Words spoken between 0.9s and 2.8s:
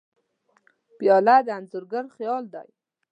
پیاله د انځورګر خیال دی.